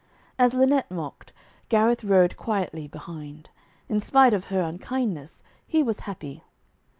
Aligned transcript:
As 0.39 0.55
Lynette 0.55 0.89
mocked, 0.89 1.31
Gareth 1.69 2.03
rode 2.03 2.35
quietly 2.35 2.87
behind. 2.87 3.51
In 3.87 3.99
spite 3.99 4.33
of 4.33 4.45
her 4.45 4.61
unkindness, 4.61 5.43
he 5.67 5.83
was 5.83 5.99
happy. 6.09 6.43